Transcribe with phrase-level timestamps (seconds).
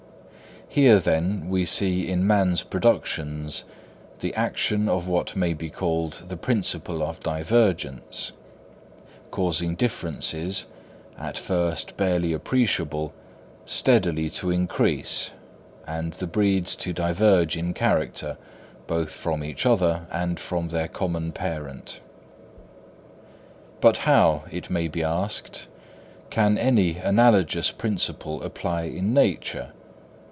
[0.73, 3.65] Here, then, we see in man's productions
[4.21, 8.31] the action of what may be called the principle of divergence,
[9.31, 10.67] causing differences,
[11.19, 13.11] at first barely appreciable,
[13.65, 15.31] steadily to increase,
[15.85, 18.37] and the breeds to diverge in character,
[18.87, 21.99] both from each other and from their common parent.
[23.81, 25.67] But how, it may be asked,
[26.29, 29.73] can any analogous principle apply in nature?